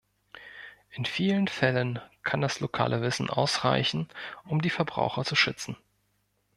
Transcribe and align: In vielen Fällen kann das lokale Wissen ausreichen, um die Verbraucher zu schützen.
In 0.89 1.05
vielen 1.05 1.47
Fällen 1.47 1.99
kann 2.23 2.41
das 2.41 2.59
lokale 2.59 3.03
Wissen 3.03 3.29
ausreichen, 3.29 4.09
um 4.45 4.59
die 4.59 4.71
Verbraucher 4.71 5.23
zu 5.25 5.35
schützen. 5.35 5.77